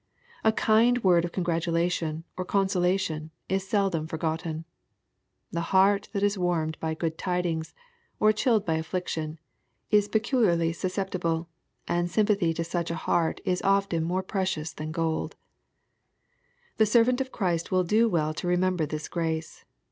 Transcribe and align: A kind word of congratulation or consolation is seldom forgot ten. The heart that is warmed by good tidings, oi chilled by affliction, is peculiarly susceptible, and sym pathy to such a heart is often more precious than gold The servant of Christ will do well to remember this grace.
A 0.43 0.51
kind 0.51 1.03
word 1.03 1.25
of 1.25 1.31
congratulation 1.31 2.23
or 2.35 2.43
consolation 2.43 3.29
is 3.47 3.67
seldom 3.69 4.07
forgot 4.07 4.39
ten. 4.39 4.65
The 5.51 5.61
heart 5.69 6.09
that 6.11 6.23
is 6.23 6.39
warmed 6.39 6.79
by 6.79 6.95
good 6.95 7.19
tidings, 7.19 7.75
oi 8.19 8.31
chilled 8.31 8.65
by 8.65 8.77
affliction, 8.77 9.37
is 9.91 10.07
peculiarly 10.07 10.73
susceptible, 10.73 11.49
and 11.87 12.09
sym 12.09 12.25
pathy 12.25 12.55
to 12.55 12.63
such 12.63 12.89
a 12.89 12.95
heart 13.05 13.41
is 13.45 13.61
often 13.61 14.03
more 14.03 14.23
precious 14.23 14.73
than 14.73 14.91
gold 14.91 15.35
The 16.77 16.87
servant 16.87 17.21
of 17.21 17.31
Christ 17.31 17.69
will 17.69 17.83
do 17.83 18.09
well 18.09 18.33
to 18.33 18.47
remember 18.47 18.87
this 18.87 19.07
grace. 19.07 19.65